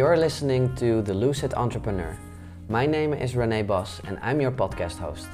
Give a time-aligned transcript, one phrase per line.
[0.00, 2.16] You're listening to The Lucid Entrepreneur.
[2.70, 5.28] My name is Renee Bos and I'm your podcast host.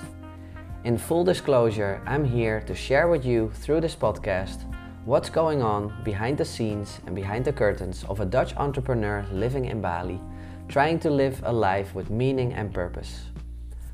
[0.83, 4.65] In full disclosure, I'm here to share with you through this podcast
[5.05, 9.67] what's going on behind the scenes and behind the curtains of a Dutch entrepreneur living
[9.67, 10.21] in Bali,
[10.67, 13.21] trying to live a life with meaning and purpose.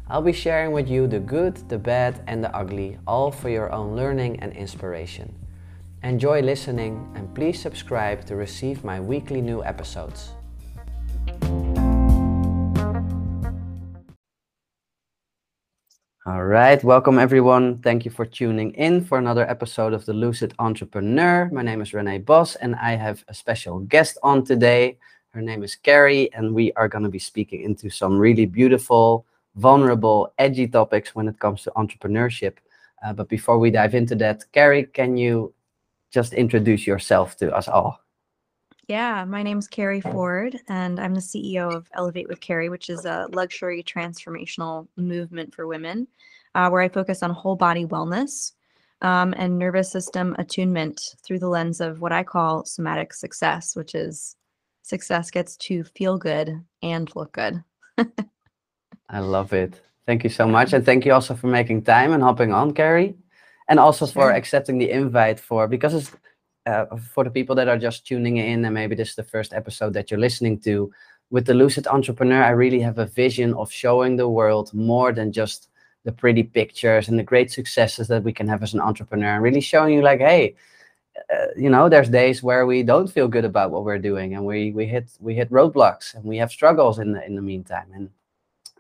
[0.09, 3.71] I'll be sharing with you the good, the bad, and the ugly, all for your
[3.71, 5.35] own learning and inspiration.
[6.03, 10.33] Enjoy listening and please subscribe to receive my weekly new episodes.
[16.25, 17.79] All right, welcome everyone.
[17.79, 21.51] Thank you for tuning in for another episode of The Lucid Entrepreneur.
[21.53, 24.99] My name is Renee Bos and I have a special guest on today.
[25.31, 29.27] Her name is Keri, and we are going to be speaking into some really beautiful,
[29.57, 32.55] vulnerable, edgy topics when it comes to entrepreneurship.
[33.05, 35.53] Uh, but before we dive into that, Keri, can you
[36.13, 37.99] just introduce yourself to us all.
[38.93, 43.07] Yeah, my name's Keri Ford, and I'm the CEO of Elevate with Keri, which is
[43.07, 46.07] a luxury transformational movement for women,
[46.55, 48.53] uh, where I focus on whole body wellness
[49.01, 53.95] um, and nervous system attunement through the lens of what I call somatic success, which
[53.95, 54.37] is
[54.83, 57.65] success gets to feel good and look good.
[59.09, 59.81] I love it.
[60.05, 60.75] Thank you so much.
[60.75, 63.17] And thank you also for making time and hopping on, Keri
[63.69, 64.13] and also sure.
[64.13, 66.13] for accepting the invite for because it's
[66.67, 69.53] uh, for the people that are just tuning in and maybe this is the first
[69.53, 70.93] episode that you're listening to
[71.31, 75.33] with the lucid entrepreneur i really have a vision of showing the world more than
[75.33, 75.69] just
[76.05, 79.43] the pretty pictures and the great successes that we can have as an entrepreneur and
[79.43, 80.55] really showing you like hey
[81.33, 84.45] uh, you know there's days where we don't feel good about what we're doing and
[84.45, 87.87] we we hit we hit roadblocks and we have struggles in the in the meantime.
[87.95, 88.09] And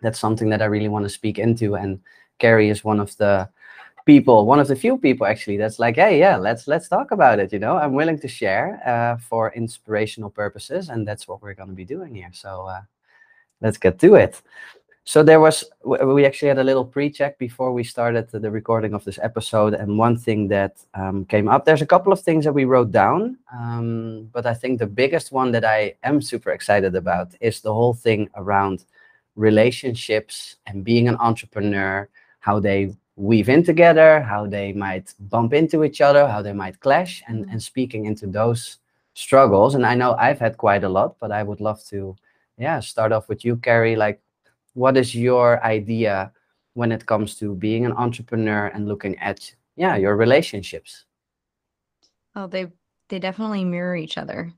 [0.00, 2.00] that's something that i really want to speak into and
[2.38, 3.48] Keri is one of the
[4.04, 7.38] people one of the few people actually that's like hey yeah let's let's talk about
[7.38, 7.76] it you know?
[7.76, 11.84] I'm willing to share uh, for inspirational purposes and that's what we're going to be
[11.84, 12.82] doing here so uh,
[13.62, 14.42] let's get to it.
[15.04, 19.04] So there was we actually had a little pre-check before we started the recording of
[19.04, 22.52] this episode and one thing that um, came up there's a couple of things that
[22.52, 26.94] we wrote down um, but i think the biggest one that i am super excited
[26.94, 28.84] about is the whole thing around
[29.34, 32.08] relationships and being an entrepreneur
[32.38, 36.80] how they weave in together, how they might bump into each other, how they might
[36.80, 37.52] clash, and, mm-hmm.
[37.52, 38.78] and speaking into those
[39.14, 39.74] struggles.
[39.74, 42.16] And I know I've had quite a lot, but I would love to,
[42.58, 43.96] yeah, start off with you, Keri.
[43.96, 44.20] Like,
[44.74, 46.32] what is your idea
[46.74, 51.04] when it comes to being an entrepreneur and looking at, yeah, your relationships?
[52.34, 52.68] Oh, they
[53.08, 54.50] they definitely mirror each other.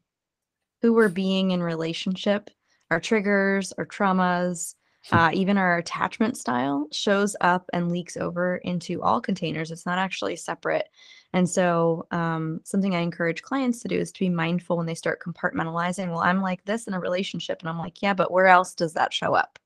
[0.81, 2.51] Who we're being in relationship,
[2.93, 4.77] our triggers, our traumas,
[5.13, 9.71] uh, even our attachment style shows up and leaks over into all containers.
[9.71, 10.89] It's not actually separate.
[11.33, 14.95] And so, um, something I encourage clients to do is to be mindful when they
[14.95, 16.09] start compartmentalizing.
[16.09, 17.61] Well, I'm like this in a relationship.
[17.61, 19.59] And I'm like, yeah, but where else does that show up?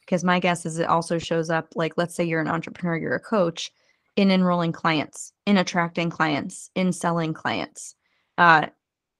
[0.00, 3.14] Because my guess is it also shows up, like, let's say you're an entrepreneur, you're
[3.14, 3.72] a coach,
[4.16, 7.94] in enrolling clients, in attracting clients, in selling clients.
[8.36, 8.66] Uh,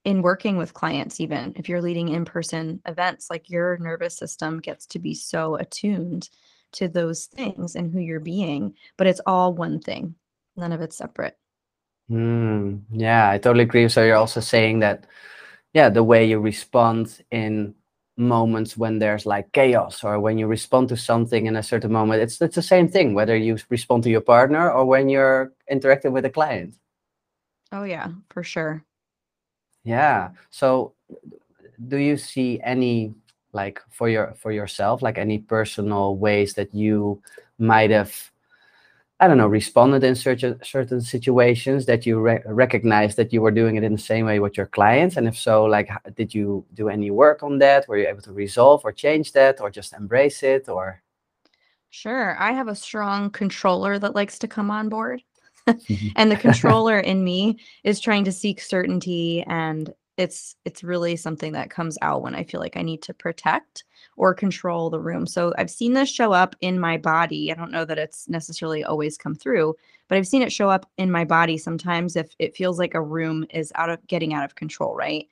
[0.05, 4.87] in working with clients even if you're leading in-person events like your nervous system gets
[4.87, 6.29] to be so attuned
[6.73, 10.15] to those things and who you're being but it's all one thing.
[10.57, 11.37] None of it's separate.
[12.11, 13.89] Mm, yeah i totally agree.
[13.89, 15.07] So you're also saying that
[15.75, 17.75] yeah the way you respond in
[18.17, 22.21] moments when there's like chaos or when you respond to something in a certain moment
[22.23, 26.13] it's it's the same thing whether you respond to your partner or when you're interacting
[26.13, 26.75] with a client.
[27.73, 28.85] Oh yeah for sure
[29.85, 30.31] yeah.
[30.51, 30.95] So
[31.89, 33.15] do you see any
[33.53, 37.21] like for your for yourself like any personal ways that you
[37.59, 38.15] might have
[39.19, 43.51] I don't know responded in certain certain situations that you re- recognize that you were
[43.51, 46.65] doing it in the same way with your clients and if so like did you
[46.75, 49.93] do any work on that were you able to resolve or change that or just
[49.95, 51.03] embrace it or
[51.93, 52.37] Sure.
[52.39, 55.23] I have a strong controller that likes to come on board.
[55.75, 56.09] Mm-hmm.
[56.17, 61.53] and the controller in me is trying to seek certainty and it's it's really something
[61.53, 63.85] that comes out when I feel like I need to protect
[64.17, 65.27] or control the room.
[65.27, 67.51] So I've seen this show up in my body.
[67.51, 69.75] I don't know that it's necessarily always come through,
[70.09, 73.03] but I've seen it show up in my body sometimes if it feels like a
[73.03, 75.27] room is out of getting out of control, right?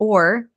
[0.00, 0.48] Or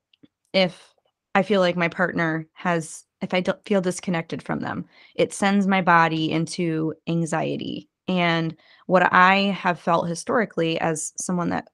[0.52, 0.96] if
[1.36, 5.82] I feel like my partner has if I feel disconnected from them, it sends my
[5.82, 11.70] body into anxiety and what I have felt historically as someone that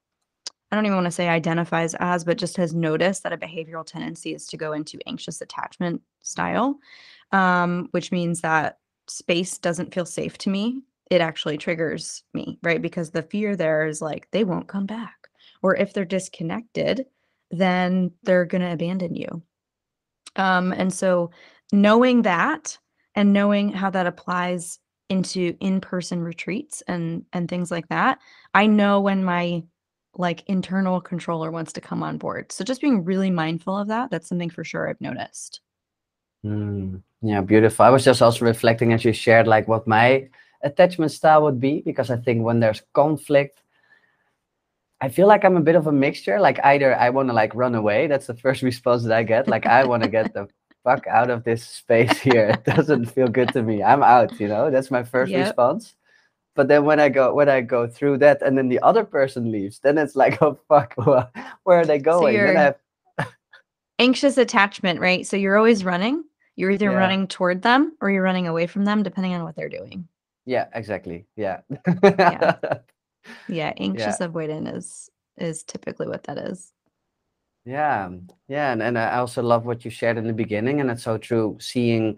[0.71, 3.85] I don't even want to say identifies as, but just has noticed that a behavioral
[3.85, 6.79] tendency is to go into anxious attachment style,
[7.33, 8.77] um, which means that
[9.07, 10.81] space doesn't feel safe to me.
[11.09, 12.81] It actually triggers me, right?
[12.81, 15.27] Because the fear there is like, they won't come back.
[15.61, 17.05] Or if they're disconnected,
[17.51, 19.41] then they're going to abandon you.
[20.37, 21.31] Um, and so
[21.73, 22.77] knowing that
[23.15, 24.79] and knowing how that applies
[25.11, 28.19] into in-person retreats and and things like that,
[28.53, 29.63] I know when my
[30.15, 32.51] like internal controller wants to come on board.
[32.51, 35.61] So just being really mindful of that, that's something for sure I've noticed.
[36.45, 37.85] Mm, yeah, beautiful.
[37.85, 40.29] I was just also reflecting as you shared like what my
[40.63, 43.61] attachment style would be because I think when there's conflict,
[45.01, 46.39] I feel like I'm a bit of a mixture.
[46.39, 48.07] Like either I want to like run away.
[48.07, 49.47] That's the first response that I get.
[49.47, 50.47] Like I want to get the
[50.83, 52.48] fuck out of this space here.
[52.50, 53.83] It doesn't feel good to me.
[53.83, 54.72] I'm out, you know.
[54.72, 55.45] That's my first Yep.
[55.48, 55.95] response.
[56.56, 59.51] But then when I go when I go through that and then the other person
[59.51, 61.24] leaves, then it's like, oh fuck, wh-
[61.63, 62.36] where are they going?
[62.36, 62.75] then I have
[64.00, 65.25] Anxious attachment, right?
[65.28, 66.24] So you're always running.
[66.56, 66.98] You're either Yeah.
[66.98, 70.07] running toward them or you're running away from them, depending on what they're doing.
[70.45, 71.25] yeah, exactly.
[71.36, 71.62] Yeah.
[72.04, 72.56] Yeah.
[73.48, 75.07] Yeah, anxious avoidant is
[75.38, 76.74] is typically what that is.
[77.65, 78.09] Yeah,
[78.47, 81.17] yeah, and, and I also love what you shared in the beginning, and it's so
[81.17, 81.57] true.
[81.59, 82.17] Seeing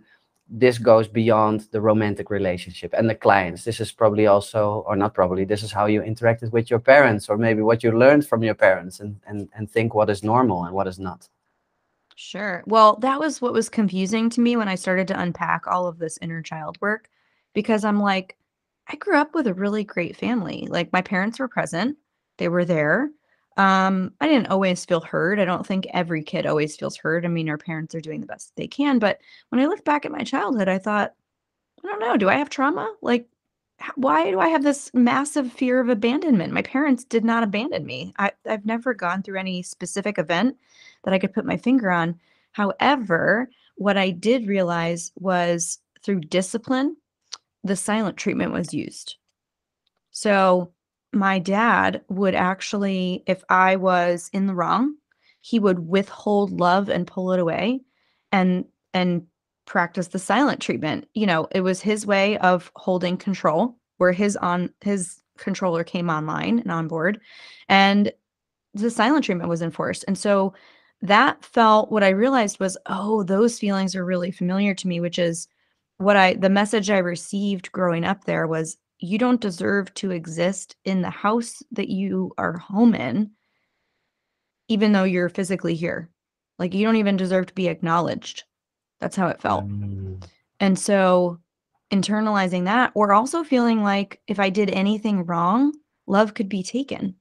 [0.50, 3.64] this goes beyond the romantic relationship and the clients.
[3.64, 7.30] This is probably also, or not probably, this is how you interacted with your parents,
[7.30, 10.64] or maybe what you learned from your parents, and and and think what is normal
[10.64, 11.28] and what is not.
[12.16, 12.64] Sure.
[12.66, 15.98] Well, that was what was confusing to me when I started to unpack all of
[15.98, 17.10] this inner child work
[17.54, 18.38] because I'm like,
[18.88, 20.68] I grew up with a really great family.
[20.70, 21.98] Like my parents were present,
[22.38, 23.10] they were there.
[23.58, 25.40] Um, I didn't always feel heard.
[25.40, 27.26] I don't think every kid always feels heard.
[27.26, 29.00] I mean, our parents are doing the best they can.
[29.00, 29.20] But
[29.50, 31.14] when I look back at my childhood, I thought,
[31.84, 32.96] I don't know, do I have trauma?
[33.02, 33.28] Like,
[33.96, 36.54] why do I have this massive fear of abandonment?
[36.54, 38.14] My parents did not abandon me.
[38.18, 40.58] I, I've never gone through any specific event
[41.04, 42.20] that I could put my finger on.
[42.54, 46.96] However, what I did realize was through discipline,
[47.64, 49.18] the silent treatment was used.
[50.12, 50.72] So
[51.14, 54.96] my dad would actually, if I was in the wrong,
[55.42, 57.82] he would withhold love and pull it away
[58.32, 59.28] and and
[59.66, 61.08] practice the silent treatment.
[61.14, 66.10] You know, it was his way of holding control where his on his controller came
[66.10, 67.20] online and on board
[67.68, 68.12] and
[68.74, 70.04] the silent treatment was enforced.
[70.08, 70.54] And so
[71.02, 75.20] that felt what I realized was, oh, those feelings are really familiar to me, which
[75.20, 75.48] is
[75.98, 80.78] what I the message I received growing up there was you don't deserve to exist
[80.86, 83.32] in the house that you are home in,
[84.70, 86.10] even though you're physically here.
[86.58, 88.46] Like you don't even deserve to be acknowledged.
[89.02, 89.68] That's how it felt.
[89.68, 90.24] Mm,
[90.62, 91.40] And so
[91.92, 95.74] internalizing that, or also feeling like if I did anything wrong,
[96.08, 97.16] love could be taken.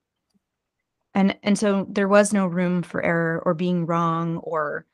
[1.14, 4.86] And and so there was no room for error or being wrong or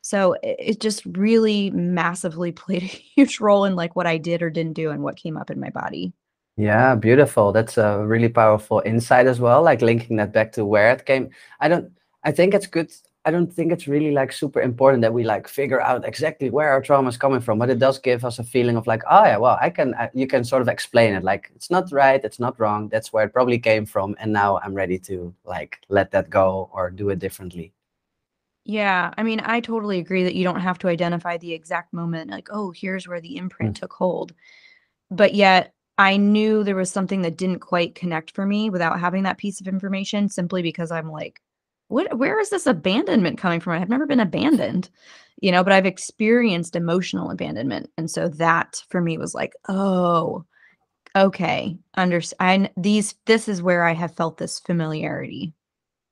[0.00, 4.42] so it, it just really massively played a huge role in like what I did
[4.42, 6.12] or didn't do and what came up in my body.
[6.56, 7.52] Yeah, beautiful.
[7.52, 9.62] That's a really powerful insight as well.
[9.62, 11.30] Like linking that back to where it came.
[11.60, 11.92] I don't.
[12.24, 12.90] I think it's good.
[13.26, 16.70] I don't think it's really like super important that we like figure out exactly where
[16.70, 19.24] our trauma is coming from, but it does give us a feeling of like, oh
[19.24, 19.94] yeah, well, I can.
[19.94, 21.24] I, you can sort of explain it.
[21.24, 22.88] Like it's not right, it's not wrong.
[22.88, 26.70] That's where it probably came from, and now I'm ready to like let that go
[26.72, 27.74] or do it differently.
[28.64, 32.30] Yeah, I mean, I totally agree that you don't have to identify the exact moment,
[32.30, 33.80] like, oh, here's where the imprint mm.
[33.80, 34.32] took hold.
[35.08, 39.22] But yet, I knew there was something that didn't quite connect for me without having
[39.22, 41.40] that piece of information, simply because I'm like,
[41.88, 43.74] what, where is this abandonment coming from?
[43.74, 44.90] I've never been abandoned,
[45.40, 47.90] you know, but I've experienced emotional abandonment.
[47.96, 50.44] And so that for me was like, oh,
[51.14, 52.70] okay, understand.
[52.76, 55.54] These, this is where I have felt this familiarity.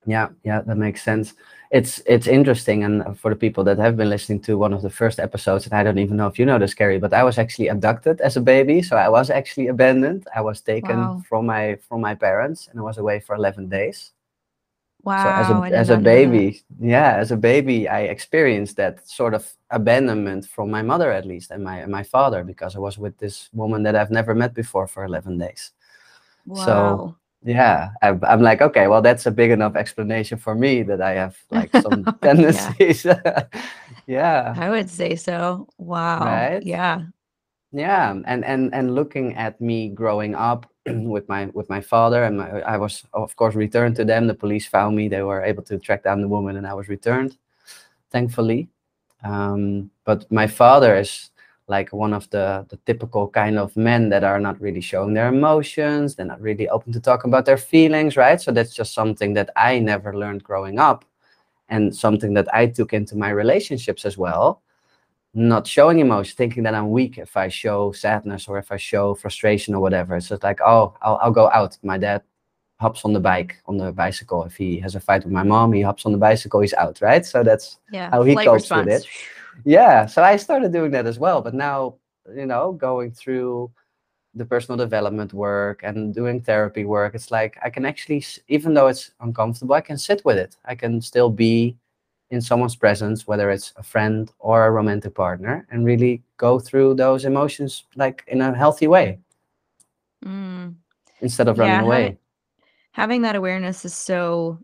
[0.06, 1.34] Yeah, yeah, that makes sense.
[1.74, 4.90] It's it's interesting, and for the people that have been listening to one of the
[4.90, 7.36] first episodes, and I don't even know if you know this, Keri, but I was
[7.38, 10.22] actually abducted as a baby, so I was actually abandoned.
[10.36, 11.22] I was taken Wow.
[11.28, 14.12] from my from my parents, and I was away for eleven days.
[15.02, 15.22] Wow.
[15.22, 16.04] so as a as a not know that.
[16.04, 21.26] baby, yeah, as a baby, I experienced that sort of abandonment from my mother at
[21.26, 24.34] least, and my and my father, because I was with this woman that I've never
[24.34, 25.72] met before for eleven days
[26.46, 26.64] wow.
[26.64, 27.16] So, Wow.
[27.44, 31.12] Yeah I'm, I'm like okay well that's a big enough explanation for me that i
[31.12, 32.12] have like some Yeah.
[32.22, 33.06] tendencies
[34.06, 35.66] yeah I would say so.
[35.78, 36.24] Wow.
[36.24, 36.62] Right?
[36.62, 37.02] Yeah.
[37.72, 42.38] yeah and and and looking at me growing up with my with my father and
[42.38, 45.62] my, i was of course returned to them the police found me they were able
[45.62, 47.36] to track down the woman and i was returned
[48.10, 48.68] thankfully
[49.24, 51.30] um, but my father is
[51.66, 55.28] like one of the the typical kind of men that are not really showing their
[55.28, 59.32] emotions they're not really open to talk about their feelings right so that's just something
[59.34, 61.04] that i never learned growing up
[61.70, 64.62] and something that i took into my relationships as well
[65.32, 69.14] not showing emotion thinking that i'm weak if i show sadness or if i show
[69.14, 72.22] frustration or whatever So it's just like oh i'll, I'll go out my dad
[72.80, 74.44] hops on the bike on the bicycle.
[74.44, 76.60] If he has a fight with my mom, he hops on the bicycle.
[76.60, 77.24] He's out, right?
[77.24, 78.10] So that's Yeah.
[78.10, 78.86] how he copes response.
[78.86, 79.06] with it.
[79.64, 80.06] Yeah.
[80.06, 81.40] So I started doing that as well.
[81.42, 81.96] But now,
[82.34, 83.70] you know, going through
[84.34, 88.88] the personal development work and doing therapy work, it's like I can actually, even though
[88.88, 90.56] it's uncomfortable, I can sit with it.
[90.64, 91.76] I can still be
[92.30, 96.94] in someone's presence, whether it's a friend or a romantic partner, and really go through
[96.94, 99.18] those emotions like in a healthy way
[100.24, 100.74] Mm.
[101.20, 102.18] instead of Yeah, running having- away.
[102.92, 104.58] having that awareness is so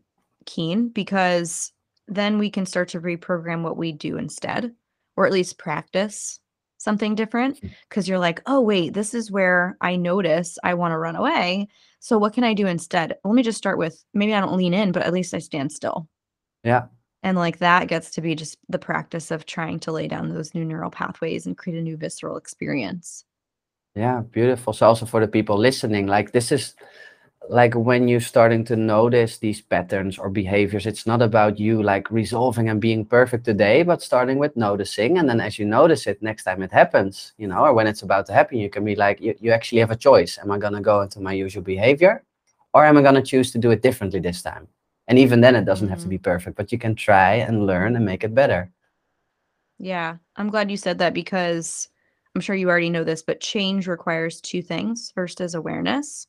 [0.47, 1.73] keen because
[2.09, 4.75] then we can start to reprogram what we do instead
[5.21, 6.41] or at least practice
[6.79, 7.69] something different hmm.
[7.91, 11.69] because you're like oh wait this is where i notice i want to run away
[11.99, 14.73] so what can i do instead let me just start with maybe i don't lean
[14.73, 16.09] in but at least i stand still
[16.65, 16.87] Yeah.
[17.23, 20.55] and like that gets to be just the practice of trying to lay down those
[20.55, 23.27] new neural pathways and create a new visceral experience
[23.95, 24.73] Yeah, beautiful.
[24.73, 26.77] So also for the people listening, like this is
[27.50, 32.11] like when you're starting to notice these patterns or behaviors, it's not about you like
[32.11, 35.19] resolving and being perfect today, but starting with noticing.
[35.19, 38.02] And then as you notice it, next time it happens, you know, or when it's
[38.02, 40.38] about to happen, you can be like, you, you actually have a choice.
[40.38, 42.25] Am I gonna go into my usual behavior?
[42.75, 44.69] Or am I gonna choose to do it differently this time?
[45.09, 46.11] And even then it doesn't have to Mhm.
[46.11, 48.71] be perfect, but you can try and learn and make it better.
[49.78, 51.88] Yeah, I'm glad you said that because
[52.35, 55.11] I'm sure you already know this, but change requires two things.
[55.14, 56.26] First is awareness,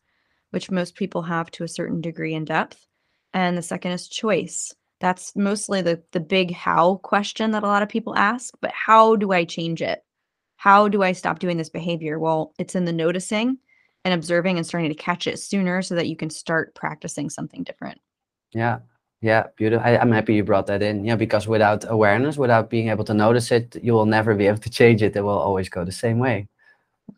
[0.52, 2.86] which most people have to a certain degree in depth,
[3.34, 4.74] and the second is choice.
[5.00, 9.16] That's mostly the the big how question that a lot of people ask, but how
[9.16, 10.04] do I change it?
[10.58, 12.20] How do I stop doing this behavior?
[12.20, 13.58] Well, it's in the noticing
[14.06, 17.64] and observing and starting to catch it sooner so that you can start practicing something
[17.64, 18.00] different.
[18.54, 18.80] Yeah,
[19.22, 19.86] yeah, beautiful.
[19.86, 21.06] I, I'm happy you brought that in.
[21.06, 24.60] Yeah, because without awareness, without being able to notice it, you will never be able
[24.60, 25.16] to change it.
[25.16, 26.48] It will always go the same way.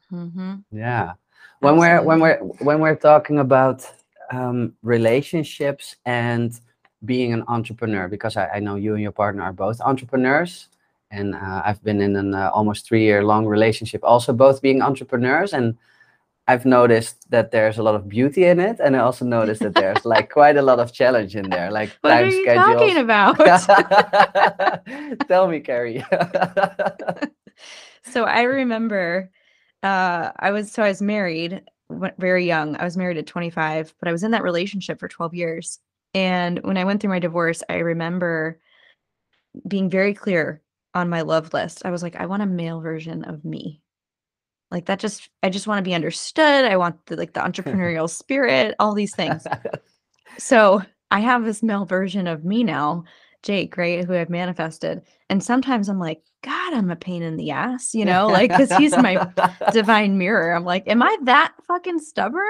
[0.10, 1.14] hmm Yeah.
[1.60, 3.90] When we're when we're when we're talking about
[4.32, 6.60] um, relationships and
[7.06, 10.68] being an entrepreneur, because I, I know you and your partner are both entrepreneurs,
[11.12, 14.82] and uh, I've been in an uh, almost three year long relationship, also both being
[14.82, 15.78] entrepreneurs, and
[16.48, 19.76] I've noticed that there's a lot of beauty in it, and I also noticed that
[19.76, 22.66] there's like quite a lot of challenge in there, like What time are you schedules.
[22.76, 23.38] talking about?
[25.30, 26.04] Tell me, Keri.
[28.12, 29.30] so I remember
[29.84, 31.64] uh I was so I was married
[32.18, 32.76] very young.
[32.78, 35.80] I was married at 25, but I was in that relationship for 12 years.
[36.14, 38.60] And when I went through my divorce, I remember
[39.68, 40.62] being very clear
[40.94, 41.84] on my love list.
[41.86, 43.82] I was like, I want a male version of me.
[44.72, 46.66] Like that just I just want to be understood.
[46.66, 49.46] I want the like the entrepreneurial spirit, all these things.
[50.40, 53.04] So I have this male version of me now,
[53.44, 55.02] Jake, right, who I've manifested.
[55.30, 58.72] And sometimes I'm like, God, I'm a pain in the ass, you know, like because
[58.78, 59.28] he's my
[59.72, 60.54] divine mirror.
[60.54, 62.44] I'm like, am I that fucking stubborn?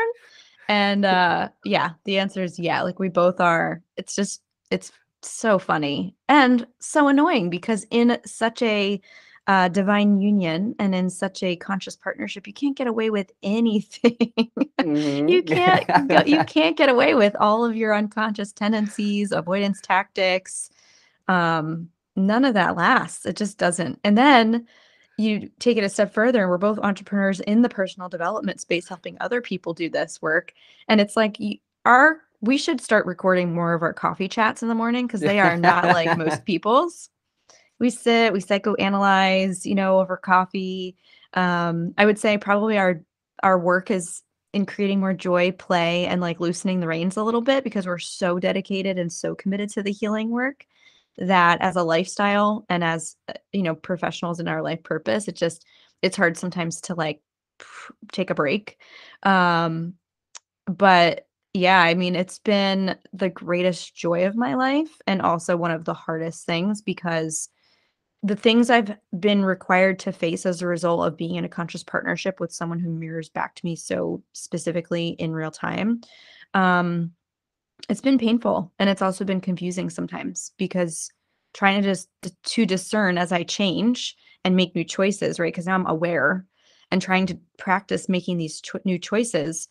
[0.69, 2.81] And uh yeah, the answer is yeah.
[2.83, 3.81] Like we both are.
[3.97, 9.01] It's just it's so funny and so annoying because in such a
[9.45, 14.31] uh, divine union and in such a conscious partnership, you can't get away with anything.
[14.79, 15.29] Mhm.
[15.29, 20.69] you can't you can't get away with all of your unconscious tendencies, avoidance tactics.
[21.27, 23.25] Um, none of that lasts.
[23.25, 23.99] It just doesn't.
[24.03, 24.67] And then
[25.17, 28.87] you take it a step further, and we're both entrepreneurs in the personal development space,
[28.87, 30.53] helping other people do this work.
[30.87, 31.37] And it's like
[31.85, 35.39] our we should start recording more of our coffee chats in the morning because they
[35.39, 37.09] are not like most people's.
[37.79, 40.97] We sit, we psychoanalyze, you know, over coffee.
[41.35, 43.01] Um, I would say probably our
[43.43, 47.41] our work is in creating more joy, play, and like loosening the reins a little
[47.41, 50.65] bit because we're so dedicated and so committed to the healing work
[51.17, 55.35] that as a lifestyle and as uh, you know professionals in our life purpose it
[55.35, 55.65] just
[56.01, 57.21] it's hard sometimes to like
[58.11, 58.77] take a break.
[59.23, 59.93] Um
[60.65, 65.71] but yeah i mean it's been the greatest joy of my life and also one
[65.71, 67.49] of the hardest things because
[68.23, 71.83] the things I've been required to face as a result of being in a conscious
[71.83, 75.99] partnership with someone who mirrors back to me so specifically in real time,
[76.53, 77.11] um,
[77.89, 81.11] it's been painful and it's also been confusing sometimes because
[81.53, 82.09] trying to just
[82.43, 85.53] to discern as I change and make new choices, right?
[85.53, 86.45] Because now I'm aware
[86.91, 89.67] and trying to practice making these cho- new choices.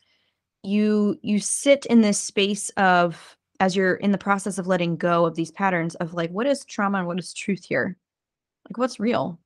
[0.63, 5.25] You you sit in this space of as you're in the process of letting go
[5.25, 7.97] of these patterns of like what is trauma and what is truth here
[8.69, 9.39] like what's real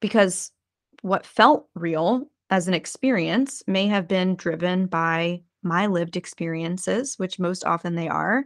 [0.00, 0.52] because
[1.00, 7.38] what felt real as an experience may have been driven by my lived experiences which
[7.38, 8.44] most often they are.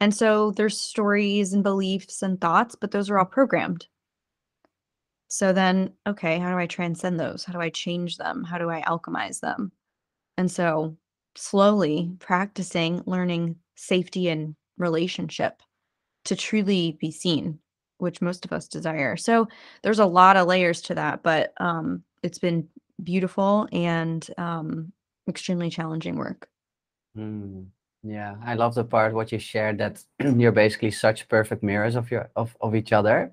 [0.00, 3.86] And so there's stories and beliefs and thoughts but those are all programmed.
[5.28, 7.44] So then okay how do i transcend those?
[7.44, 8.44] How do i change them?
[8.44, 9.72] How do i alchemize them?
[10.36, 10.96] And so
[11.36, 15.62] slowly practicing learning safety and relationship
[16.24, 17.58] to truly be seen,
[17.98, 19.16] which most of us desire.
[19.16, 19.48] So
[19.82, 22.68] there's a lot of layers to that, but um, it's been
[23.02, 24.92] beautiful and um,
[25.28, 26.48] extremely challenging work.
[27.16, 27.66] Mm,
[28.02, 32.10] yeah, I love the part what you shared that you're basically such perfect mirrors of
[32.10, 33.32] your of, of each other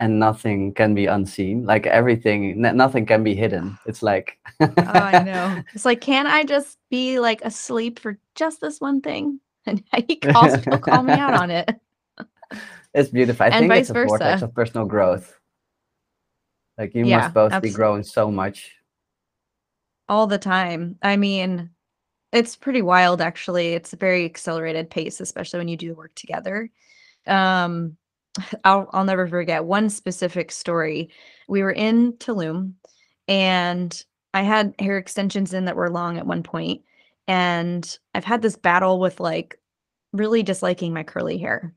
[0.00, 1.64] and nothing can be unseen.
[1.64, 3.78] Like everything, nothing can be hidden.
[3.86, 5.62] It's like Oh, I know.
[5.74, 9.40] It's like, can I just be like asleep for just this one thing?
[9.66, 11.68] And he calls, he'll call me out on it.
[12.94, 13.44] it's beautiful.
[13.44, 14.46] I And think it's vice a vortex versa.
[14.46, 15.38] of personal growth.
[16.78, 18.72] Like you Yeah, must both be growing so much.
[20.08, 20.98] All the time.
[21.02, 21.70] I mean,
[22.32, 23.74] it's pretty wild actually.
[23.74, 26.70] It's a very accelerated pace, especially when you do work together.
[27.26, 27.96] Um,
[28.64, 31.10] I'll I'll never forget one specific story.
[31.48, 32.74] We were in Tulum
[33.28, 36.82] and I had hair extensions in that were long at one point,
[37.28, 39.58] and I've had this battle with like
[40.12, 41.74] really disliking my curly hair.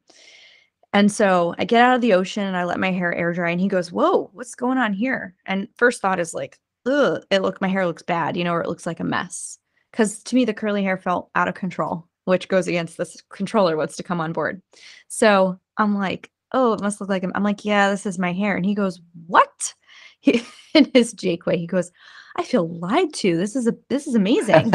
[0.93, 3.51] And so I get out of the ocean and I let my hair air dry
[3.51, 7.41] and he goes, "Whoa, what's going on here?" And first thought is like, "Ugh, it
[7.41, 9.59] look my hair looks bad, you know, or it looks like a mess."
[9.93, 13.77] Cuz to me the curly hair felt out of control, which goes against this controller
[13.77, 14.61] wants to come on board.
[15.07, 18.33] So, I'm like, "Oh, it must look like I'm I'm like, "Yeah, this is my
[18.33, 19.73] hair." And he goes, "What?"
[20.19, 21.91] He, in his Jake way, he goes,
[22.37, 23.37] "I feel lied to.
[23.37, 24.71] This is a this is amazing."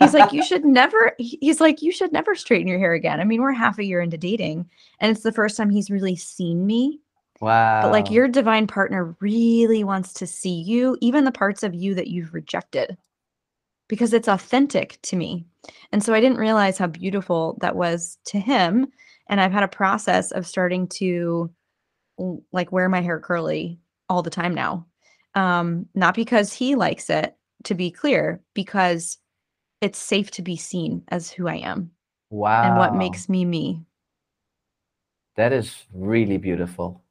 [0.00, 3.24] He's like, "You should never." He's like, "You should never straighten your hair again." I
[3.24, 4.68] mean, we're half a year into dating,
[5.00, 7.00] and it's the first time he's really seen me.
[7.40, 7.82] Wow.
[7.82, 11.94] But like, your divine partner really wants to see you, even the parts of you
[11.96, 12.96] that you've rejected,
[13.92, 15.44] because it's authentic to me.
[15.92, 18.86] And so I didn't realize how beautiful that was to him.
[19.28, 21.52] And I've had a process of starting to
[22.52, 24.86] like wear my hair curly all the time now.
[25.34, 29.18] Um, not because he likes it, to be clear, because
[29.82, 31.90] it's safe to be seen as who I am
[32.30, 32.62] Wow.
[32.62, 33.84] and what makes me me.
[35.36, 37.02] That is really beautiful.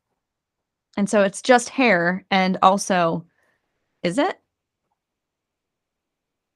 [0.98, 2.26] And so it's just hair.
[2.32, 3.28] And also,
[4.02, 4.40] is it?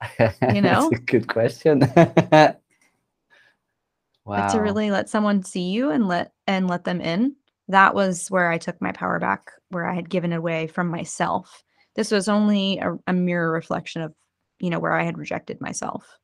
[0.19, 0.89] That's know?
[0.93, 1.81] a good question.
[4.25, 7.35] But to really let someone see you and let and let them in,
[7.67, 11.63] that was where I took my power back, where I had given away from myself.
[11.95, 14.13] This was only a, a mirror reflection of,
[14.59, 16.17] you know, where I had rejected myself.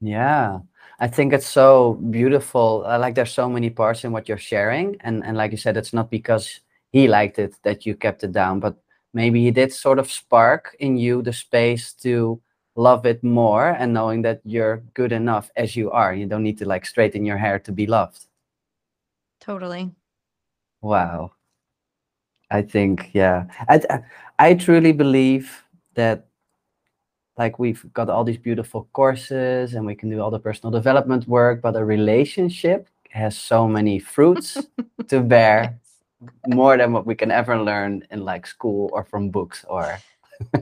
[0.00, 0.60] Yeah,
[0.98, 2.84] I think it's so beautiful.
[2.86, 5.76] I like there's so many parts in what you're sharing, and and like you said,
[5.76, 6.60] it's not because
[6.92, 8.76] he liked it that you kept it down, but
[9.12, 12.40] maybe he did sort of spark in you the space to
[12.76, 16.14] love it more, and knowing that you're good enough as you are.
[16.14, 18.26] You don't need to like straighten your hair to be loved.
[19.40, 19.90] Totally.
[20.82, 21.32] Wow.
[22.50, 23.80] I think, yeah, I
[24.38, 26.26] I truly believe that
[27.36, 31.26] like we've got all these beautiful courses and we can do all the personal development
[31.26, 34.56] work, but a relationship has so many fruits
[35.08, 36.54] to bear Yes.
[36.54, 39.98] more than what we can ever learn in like school or from books or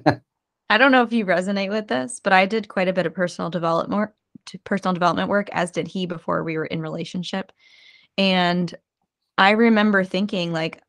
[0.70, 3.14] I don't know if you resonate with this, but I did quite a bit of
[3.14, 4.14] personal development work,
[4.64, 7.52] personal development work, as did he before we were in relationship.
[8.18, 8.74] And
[9.38, 10.82] I remember thinking like,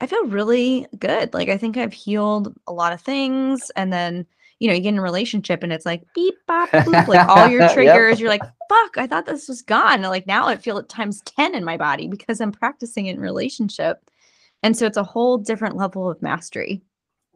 [0.00, 1.34] I feel really good.
[1.34, 3.70] Like I think I've healed a lot of things.
[3.76, 4.26] And then,
[4.60, 7.46] you know, you get in a relationship and it's like beep bop boop, like all
[7.46, 8.10] your Yep.
[8.10, 9.96] triggers, you're like, fuck, I thought this was gone.
[9.96, 13.16] And like now I feel it times 10 in my body because I'm practicing it
[13.16, 14.10] in relationship.
[14.62, 16.82] And so it's a whole different level of mastery.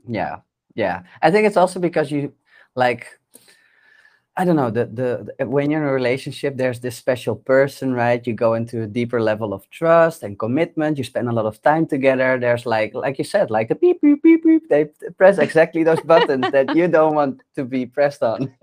[0.07, 0.41] yeah
[0.75, 1.03] yeah.
[1.23, 2.33] I think it's also because you
[2.75, 3.07] like
[4.39, 7.93] i don't know the, the the- when you're in a relationship there's this special person
[7.93, 8.27] right?
[8.27, 10.97] You go into a deeper level of trust and commitment.
[10.97, 12.39] You spend a lot of time together.
[12.41, 14.69] There's like like you said like the beep beep beep beep.
[14.71, 14.87] They
[15.19, 18.55] press exactly those buttons that you don't want to be pressed on.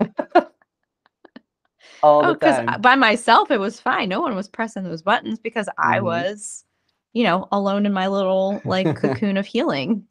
[2.02, 2.80] All Oh, the because time.
[2.82, 4.08] by myself it was fine.
[4.08, 6.04] No one was pressing those buttons because I Mhm.
[6.04, 6.64] was,
[7.12, 10.04] you know, alone in my little like cocoon of healing.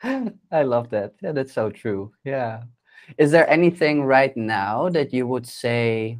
[0.52, 1.14] I love that.
[1.22, 2.12] Yeah, that's so true.
[2.24, 2.62] Yeah.
[3.16, 6.18] Is there anything right now that you would say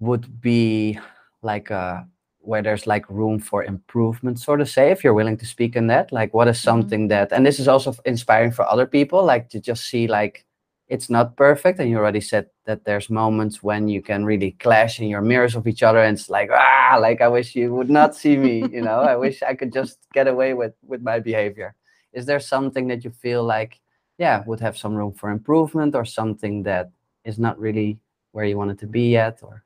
[0.00, 0.98] would be
[1.42, 2.06] like a
[2.40, 5.88] where there's like room for improvement, sort of say, if you're willing to speak on
[5.88, 6.12] that?
[6.12, 6.62] Like, what is Mhm.
[6.64, 10.44] something that, and this is also inspiring for other people, like to just see like
[10.88, 11.80] it's not perfect.
[11.80, 15.56] And you already said that there's moments when you can really clash in your mirrors
[15.56, 18.68] of each other, and it's like, ah, like I wish you would not see me,
[18.72, 21.74] you know, I wish I could just get away with with my behavior.
[22.16, 23.80] Is there something that you feel like,
[24.18, 26.90] yeah, would have some room for improvement or something that
[27.24, 28.00] is not really
[28.32, 29.40] where you want it to be yet?
[29.42, 29.64] Or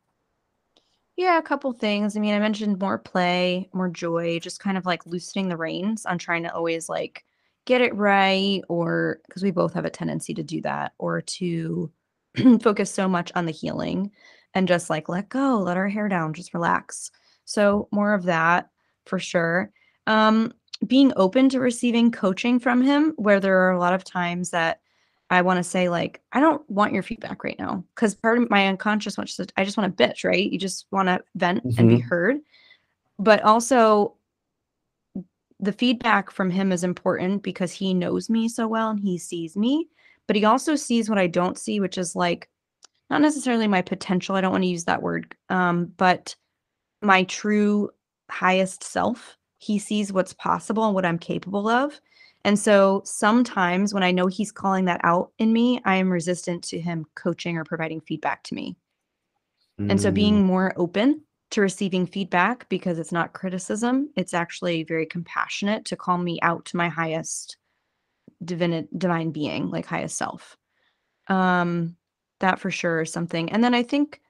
[1.17, 2.17] Yeah, a couple things.
[2.17, 6.07] I mean, I mentioned more play, more joy, just kind of like loosening the reins
[6.07, 7.25] on trying to always like
[7.67, 11.91] get it right or because we both have a tendency to do that or to
[12.63, 14.11] focus so much on the healing
[14.55, 17.11] and just like let go, let our hair down, just relax.
[17.45, 18.71] So more of that
[19.07, 19.71] for sure.
[20.07, 20.53] Um,
[20.87, 24.81] being open to receiving coaching from him, where there are a lot of times that
[25.29, 28.51] I want to say like, I don't want your feedback right now, because part of
[28.51, 30.51] my unconscious wants to, I just want to bitch, right?
[30.51, 32.09] You just want to vent and be Mhm.
[32.09, 32.37] heard,
[33.19, 34.17] but also
[35.61, 39.57] the feedback from him is important because he knows me so well and he sees
[39.57, 39.89] me,
[40.27, 42.49] but he also sees what I don't see, which is like
[43.11, 44.37] not necessarily my potential.
[44.37, 46.35] I don't want to use that word, um, but
[47.03, 47.91] my true
[48.31, 49.37] highest self.
[49.61, 52.01] He sees what's possible and what I'm capable of.
[52.45, 56.65] And so sometimes when I know he's calling that out in me, I am resistant
[56.65, 58.77] to him coaching or providing feedback to me.
[59.89, 64.85] And so Mm, being more open to receiving feedback because it's not criticism, it's actually
[64.85, 67.57] very compassionate to call me out to my highest
[68.45, 70.59] divine divine being, like highest self.
[71.29, 71.97] Um
[72.41, 73.53] that for sure is something.
[73.53, 74.21] And then I think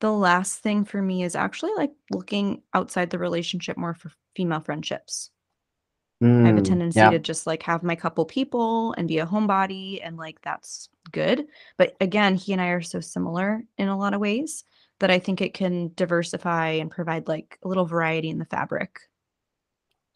[0.00, 4.60] the last thing for me is actually like looking outside the relationship more for female
[4.60, 5.30] friendships.
[6.22, 7.08] I have a mm, tendency yeah.
[7.10, 11.46] to just like have my couple people and be a homebody and like that's good.
[11.78, 14.64] But again, he and I are so similar in a lot of ways
[14.98, 19.00] that I think it can diversify and provide like a little variety in the fabric.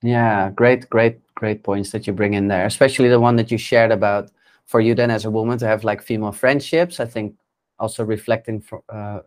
[0.03, 3.57] Yeah, great, great, great points that you bring in there, especially the one that you
[3.57, 4.31] shared about
[4.66, 7.01] for you then as a woman to have like female friendships.
[7.01, 7.35] I think
[7.79, 9.20] also reflecting for uh,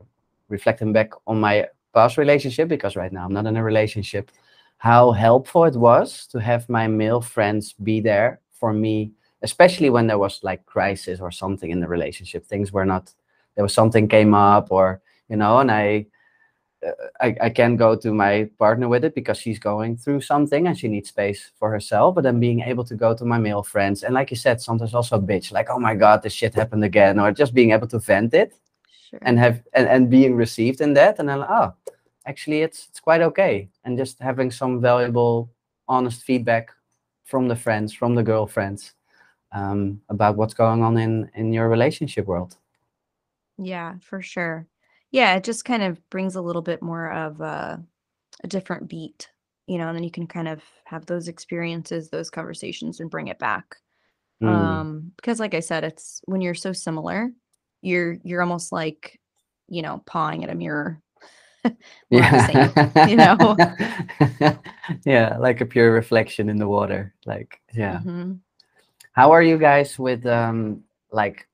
[0.49, 4.31] reflecting back on my past relationship because right now I'm not in a relationship,
[4.77, 10.07] how helpful it was to have my male friends be there for me, especially when
[10.07, 12.45] there was like crisis or something in the relationship.
[12.45, 13.13] Things were not
[13.55, 16.05] there was something came up or you know, and I
[16.85, 20.67] uh, I, I can go to my partner with it because she's going through something
[20.67, 22.13] and she needs space for herself.
[22.13, 24.93] But then being able to go to my male friends and like you said, sometimes
[24.93, 27.97] also bitch, like, oh my God, this shit happened again, or just being able to
[27.97, 28.53] vent it
[29.09, 29.19] Sure.
[29.21, 31.19] and have and, and being received in that.
[31.19, 31.73] And then oh,
[32.25, 33.69] actually it's it's quite okay.
[33.83, 35.51] And just having some valuable,
[35.87, 36.71] honest feedback
[37.25, 38.93] from the friends, from the girlfriends,
[39.53, 42.57] um, about what's going on in in your relationship world.
[43.57, 44.67] yeah, for sure.
[45.11, 47.83] Yeah, it just kind of brings a little bit more of a,
[48.43, 49.29] a different beat,
[49.67, 53.27] you know, and then you can kind of have those experiences, those conversations and bring
[53.29, 53.77] it back.
[54.43, 57.31] Mm, um because like i said it's when you're so similar
[57.81, 59.19] you're you're almost like
[59.67, 61.01] you know pawing at a mirror
[62.09, 64.57] We're not the same, you know?
[65.05, 67.13] yeah, like a pure reflection in the water.
[67.25, 67.99] Like, yeah.
[68.03, 68.39] Mhm.
[69.13, 71.47] How are you guys with um like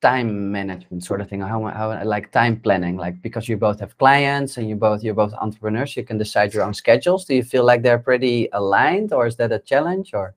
[0.00, 1.40] time management sort of thing?
[1.40, 2.96] How how like time planning?
[2.96, 6.54] Like because you both have clients and you both you're both entrepreneurs, you can decide
[6.54, 7.24] your own schedules.
[7.24, 10.34] Do you feel like they're pretty aligned or is that a challenge or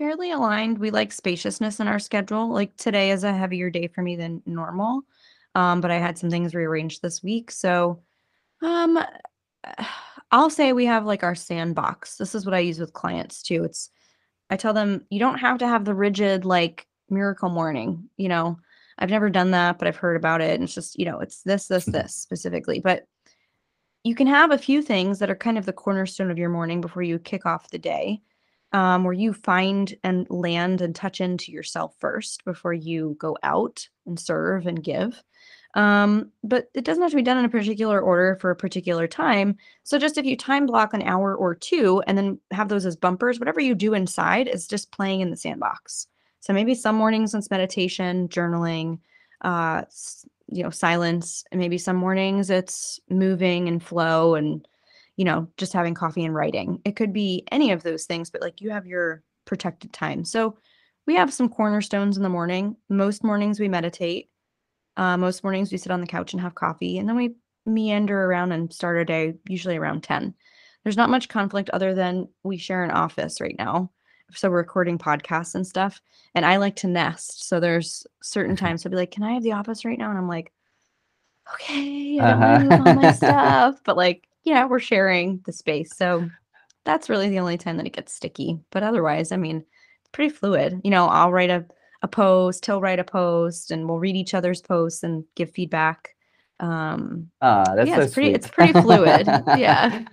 [0.00, 0.78] fairly aligned.
[0.78, 2.48] We like spaciousness in our schedule.
[2.48, 5.02] Like today is a heavier day for me than normal
[5.54, 7.50] um but i had some things rearranged this week.
[7.50, 8.00] So
[8.62, 8.98] um
[10.30, 12.16] i'll say we have like our sandbox.
[12.16, 13.62] This is what i use with clients too.
[13.64, 13.90] It's
[14.48, 18.58] i tell them you don't have to have the rigid like miracle morning you know?
[18.98, 21.42] I've never done that but i've heard about it and it's just you know it's
[21.42, 22.80] this this this specifically.
[22.80, 23.04] But
[24.02, 26.80] you can have a few things that are kind of the cornerstone of your morning
[26.80, 28.22] before you kick off the day
[28.72, 33.88] um, where you find and land and touch into yourself first before you go out
[34.06, 35.22] and serve and give.
[35.74, 39.06] Um, but it doesn't have to be done in a particular order for a particular
[39.06, 39.56] time.
[39.84, 42.96] So just if you time block an hour or two and then have those as
[42.96, 46.08] bumpers, whatever you do inside is just playing in the sandbox.
[46.40, 48.98] So maybe some mornings it's meditation, journaling,
[49.42, 49.82] uh,
[50.48, 54.66] you know, silence, and maybe some mornings it's moving and flow and
[55.20, 56.80] you know, just having coffee and writing.
[56.86, 60.24] It could be any of those things, but like you have your protected time.
[60.24, 60.56] So
[61.06, 62.74] we have some cornerstones in the morning.
[62.88, 64.30] Most mornings we meditate.
[64.96, 67.34] Uh, most mornings we sit on the couch and have coffee, and then we
[67.66, 70.32] meander around and start our day usually around 10.
[70.84, 73.90] There's not much conflict other than we share an office right now.
[74.32, 76.00] So we're recording podcasts and stuff.
[76.34, 77.46] And I like to nest.
[77.46, 80.08] So there's certain times I'll be like, Can I have the office right now?
[80.08, 80.50] And I'm like,
[81.54, 83.12] okay, I don't want to move all my uh-huh.
[83.16, 83.80] stuff.
[83.84, 85.96] But like, you know, we're sharing the space.
[85.96, 86.30] So
[86.84, 88.58] that's really the only time that it gets sticky.
[88.70, 90.80] But otherwise, I mean, it's pretty fluid.
[90.84, 91.64] You know, I'll write a,
[92.02, 96.14] a post, he'll write a post, and we'll read each other's posts and give feedback.
[96.58, 98.36] Um, Ah, that's yeah, so it's pretty sweet.
[98.36, 99.26] it's pretty fluid.
[99.58, 100.04] Yeah.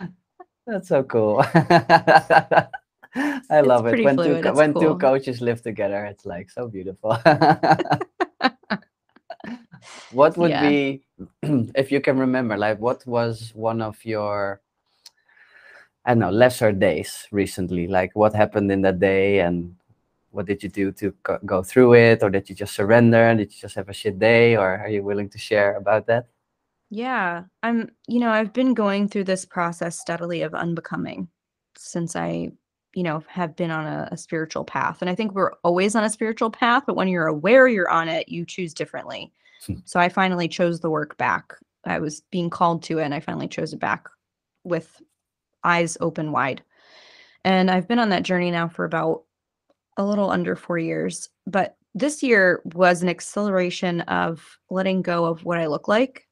[0.65, 1.41] That's so cool.
[1.55, 2.67] I
[3.15, 6.05] It's love it when two fluid, co- it's when two coaches live together.
[6.05, 7.17] It's like so beautiful.
[10.09, 10.59] What would Yeah.
[10.59, 11.01] be,
[11.43, 14.61] if you can remember, like what was one of your,
[16.05, 17.87] I don't know, lesser days recently?
[17.87, 19.75] Like what happened in that day and
[20.31, 23.39] what did you do to go, go through it or did you just surrender and
[23.39, 26.27] did you just have a shit day or are you willing to share about that
[26.89, 31.27] Yeah, I'm, you know, I've been going through this process steadily of unbecoming
[31.77, 32.51] since I,
[32.93, 35.01] you know, have been on a, a spiritual path.
[35.01, 38.07] And I think we're always on a spiritual path, but when you're aware you're on
[38.07, 39.33] it, you choose differently.
[39.65, 39.75] Hmm.
[39.85, 41.53] So I finally chose the work back.
[41.85, 44.09] I was being called to it and I finally chose it back
[44.63, 45.01] with
[45.63, 46.61] eyes open wide.
[47.43, 49.23] And I've been on that journey now for about
[49.95, 51.29] a little under four years.
[51.45, 56.27] But this year was an acceleration of letting go of what I look like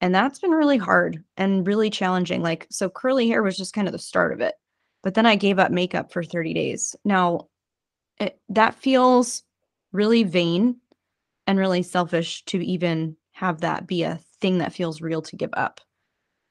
[0.00, 2.42] and that's been really hard and really challenging.
[2.42, 4.54] Like, so curly hair was just kind of the start of it.
[5.02, 6.94] But then I gave up makeup for 30 days.
[7.04, 7.48] Now,
[8.20, 9.42] it, that feels
[9.92, 10.76] really vain
[11.48, 15.50] and really selfish to even have that be a thing that feels real to give
[15.54, 15.80] up.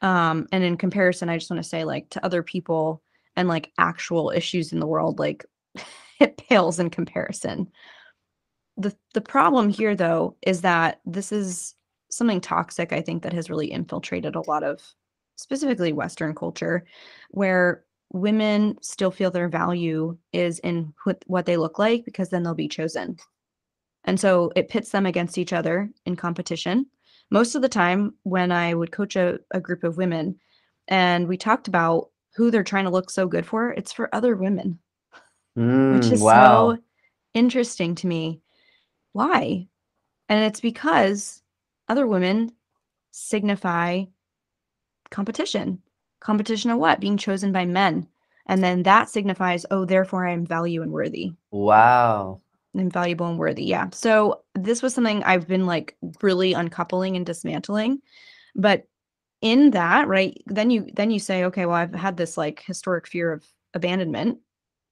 [0.02, 3.04] Um, and in comparison, I just want to say, like, to other people
[3.36, 5.46] and like actual issues in the world, like,
[6.20, 7.72] it pales in comparison.
[8.78, 11.74] The the problem here though is that this is
[12.10, 14.82] something toxic i think that has really infiltrated a lot of
[15.36, 16.86] specifically western culture
[17.32, 17.84] where
[18.14, 22.54] women still feel their value is in what, what they look like because then they'll
[22.54, 23.18] be chosen
[24.08, 26.88] and so it pits them against each other in competition
[27.30, 30.40] most of the time when i would coach a, a group of women
[30.88, 34.36] and we talked about who they're trying to look so good for it's for other
[34.36, 34.80] women
[35.90, 36.78] which Mm, is wow so
[37.34, 38.42] interesting to me
[39.14, 39.68] why
[40.30, 41.42] and it's because
[41.90, 42.52] other women
[43.12, 44.04] signify
[45.10, 45.82] competition.
[46.20, 47.00] Competition of what?
[47.00, 48.08] Being chosen by men.
[48.46, 51.34] And then that signifies, oh, therefore I am value and worthy.
[51.52, 52.42] wow
[52.80, 53.66] I'm valuable and worthy.
[53.66, 53.90] Yeah.
[53.92, 58.00] So this was something I've been like really uncoupling and dismantling.
[58.56, 58.88] But
[59.42, 63.08] in that, right, then you then you say, okay, well, I've had this like historic
[63.08, 64.40] fear of abandonment.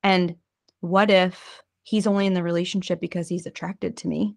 [0.04, 0.36] And
[0.82, 4.36] what if he's only in the relationship because he's attracted to me?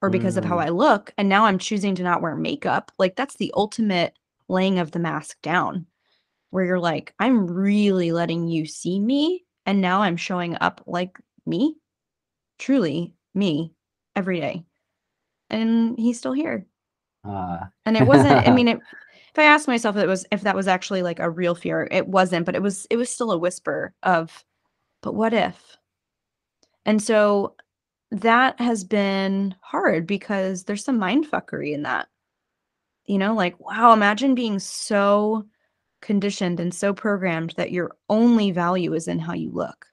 [0.00, 1.12] or because of how Mm, I look.
[1.18, 2.92] And now I'm choosing to not wear makeup.
[2.98, 4.14] Like that's the ultimate
[4.48, 5.86] laying of the mask down,
[6.50, 9.44] where you're like, I'm really letting you see me.
[9.66, 11.76] And now I'm showing up like me,
[12.58, 13.72] truly me,
[14.16, 14.64] every day.
[15.50, 16.66] And he's still here.
[17.24, 17.68] ah.
[17.86, 18.78] And it wasn't, I mean, it,
[19.32, 21.88] if I asked myself if it was if that was actually like a real fear,
[21.90, 24.44] it wasn't, but it was it was still a whisper of,
[25.02, 25.76] but what if?
[26.84, 27.54] And so
[28.10, 32.08] that has been hard because there's some mind fuckery in that.
[33.04, 35.46] You know, like, wow, imagine being so
[36.00, 39.86] conditioned and so programmed that your only value is in how you look.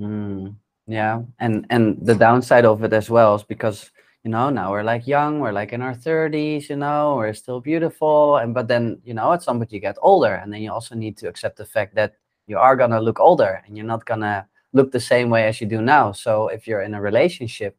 [0.00, 3.90] Mm, yeah, and and the downside of it as well is because
[4.22, 7.60] you know now we're like young, we're like in our thirties, you know, we're still
[7.60, 10.70] beautiful, and but then you know at some point you get older, and then you
[10.72, 12.14] also need to accept the fact that
[12.46, 15.66] you are gonna look older, and you're not gonna look the same way as you
[15.66, 16.12] do now.
[16.12, 17.76] So if you're in a relationship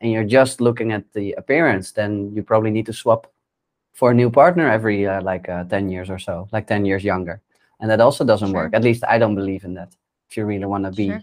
[0.00, 3.30] and you're just looking at the appearance, then you probably need to swap
[3.92, 7.04] for a new partner every uh, like uh, ten years or so, like ten years
[7.04, 7.40] younger,
[7.80, 8.74] and that also doesn't work.
[8.74, 9.94] At least I don't believe in that.
[10.28, 11.22] If you really want to be Sure.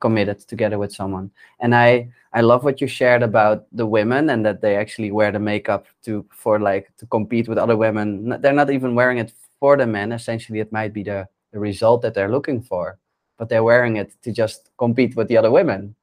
[0.00, 1.30] Committed together with someone.
[1.60, 5.32] And i i love what you shared about the women and that they actually wear
[5.32, 8.40] the makeup to for like to compete with other women.
[8.40, 10.12] They're not even wearing it for the men.
[10.12, 12.98] Essentially it might be the the result that they're looking for
[13.38, 15.94] but they're wearing it to just compete with the other women.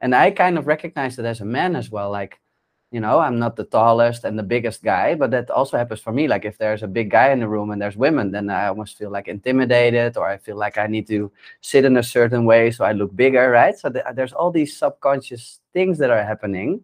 [0.00, 2.40] And i kind of recognize that as a man as well like
[2.94, 6.12] you know i'm not the tallest and the biggest guy but that also happens for
[6.12, 8.68] me like if there's a big guy in the room and there's women then i
[8.68, 11.30] almost feel like intimidated or i feel like i need to
[11.60, 14.76] sit in a certain way so i look bigger right so th- there's all these
[14.76, 16.80] subconscious things that are happening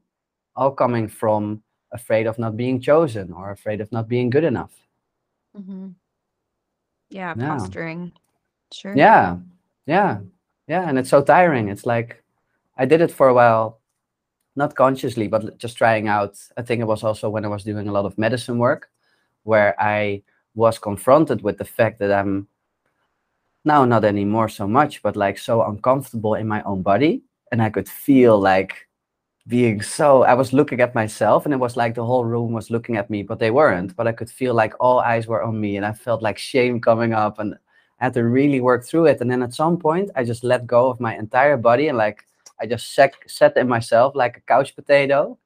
[0.56, 4.72] all coming from afraid of not being chosen or afraid of not being good enough
[5.56, 5.88] Mm-hmm.
[7.10, 7.58] Yeah, Yeah.
[7.58, 8.12] posturing.
[8.72, 8.94] Sure.
[8.96, 9.36] yeah
[9.86, 10.18] yeah
[10.68, 12.22] yeah and it's so tiring it's like
[12.78, 13.79] i did it for a while
[14.56, 17.88] not consciously but just trying out i think it was also when i was doing
[17.88, 18.90] a lot of medicine work
[19.44, 20.22] where i
[20.54, 22.46] was confronted with the fact that i'm
[23.64, 27.22] now not anymore so much but like so uncomfortable in my own body.
[27.52, 28.88] And i could feel like
[29.46, 32.70] being so i was looking at myself and it was like the whole room was
[32.70, 33.96] looking at me but they weren't.
[33.96, 36.80] But i could feel like all eyes were on me and i felt like shame
[36.80, 37.54] coming up and
[38.00, 39.20] I had to really work through it.
[39.20, 42.26] And then at some point, I just let go of my entire body and like
[42.60, 45.38] I just sat, sat in myself like a couch potato,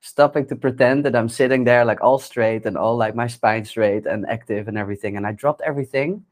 [0.00, 3.64] stopping to pretend that I'm sitting there like all straight and all like my spine
[3.64, 5.16] straight and active and everything.
[5.16, 6.24] And I dropped everything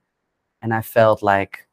[0.62, 1.66] and I felt like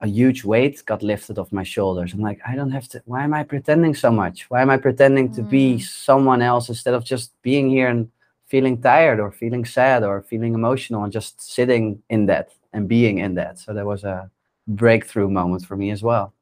[0.00, 2.12] a huge weight got lifted off my shoulders.
[2.14, 4.48] I'm like, I don't have to, why am I pretending so much?
[4.48, 5.82] Why am I pretending to be Mm.
[5.82, 8.08] someone else instead of just being here and
[8.46, 13.18] feeling tired or feeling sad or feeling emotional and just sitting in that and being
[13.18, 13.58] in that.
[13.58, 14.30] So that was a
[14.68, 16.32] breakthrough moment for me as well.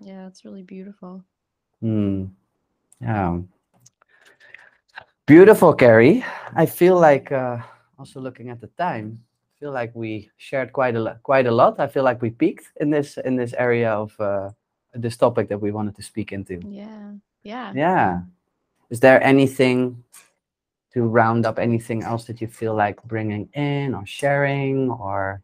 [0.00, 1.24] Yeah, it's really beautiful.
[1.80, 2.26] Hmm.
[3.00, 3.40] Yeah.
[5.26, 6.24] Beautiful, Keri.
[6.54, 7.58] I feel like uh,
[7.98, 9.20] also looking at the time,
[9.56, 11.22] I feel like we shared quite a lot.
[11.22, 11.78] Quite a lot.
[11.78, 14.50] I feel like we peaked in this in this area of uh,
[14.94, 16.60] this topic that we wanted to speak into.
[16.66, 17.12] Yeah.
[17.42, 17.72] Yeah.
[17.74, 18.20] Yeah.
[18.90, 20.02] Is there anything
[20.94, 21.58] to round up?
[21.58, 25.42] Anything else that you feel like bringing in or sharing or?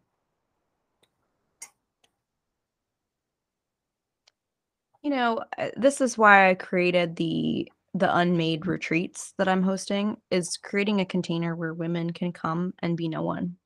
[5.05, 10.17] You know, uh, this is why I created the the unmade retreats that I'm hosting
[10.31, 13.57] is creating a container where women can come and be no one.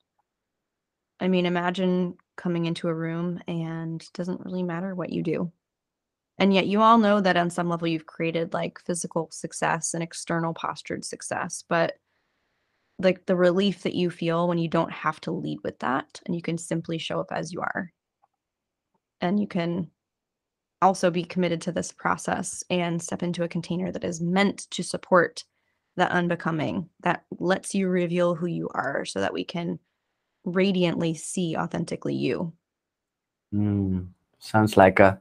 [1.18, 5.50] I mean, imagine coming into a room and doesn't really matter what you do.
[6.36, 10.02] And yet you all know that on some level you've created like physical success and
[10.02, 11.94] external postured success, but
[12.98, 16.36] like the relief that you feel when you don't have to lead with that and
[16.36, 17.90] you can simply show up as you are.
[19.22, 19.90] And you can
[20.82, 24.82] also be committed to this process and step into a container that is meant to
[24.82, 25.44] support
[25.96, 29.78] that unbecoming that lets you reveal who you are so that we can
[30.44, 32.52] radiantly see authentically you.
[33.54, 35.20] Mm, sounds like a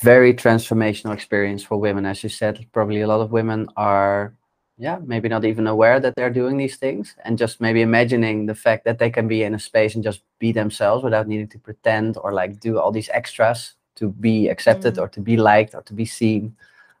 [0.00, 2.06] very transformational experience for women.
[2.06, 4.34] As you said, probably a lot of women are,
[4.78, 8.54] yeah, maybe not even aware that they're doing these things and just maybe imagining the
[8.54, 11.58] fact that they can be in a space and just be themselves without needing to
[11.58, 15.02] pretend or like do all these extras to be accepted Mm.
[15.02, 16.56] or to be liked or to be seen.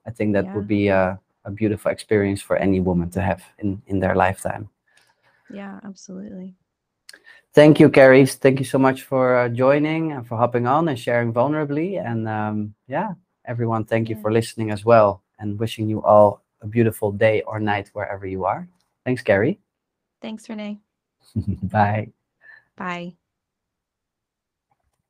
[0.06, 0.54] I think that Yeah.
[0.54, 4.68] would be a, a beautiful experience for any woman to have in, in their lifetime.
[5.48, 6.54] Yeah, absolutely.
[7.54, 8.26] Thank you, Keri.
[8.26, 11.98] Thank you so much for uh, joining and for hopping on and sharing vulnerably.
[12.04, 13.14] And um, yeah,
[13.46, 17.58] everyone, thank you for listening as well and wishing you all a beautiful day or
[17.60, 18.68] night wherever you are.
[19.04, 19.58] Thanks, Keri.
[20.20, 20.80] Thanks, Renee.
[21.62, 22.10] Bye.
[22.76, 23.16] Bye.